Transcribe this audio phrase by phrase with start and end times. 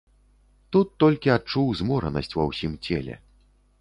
[0.75, 3.15] Тут толькі адчуў зморанасць ва ўсім целе.